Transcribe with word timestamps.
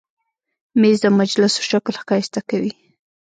مېز 0.79 0.97
د 1.05 1.07
مجلسو 1.19 1.59
شکل 1.71 1.95
ښایسته 2.05 2.41
کوي. 2.49 2.73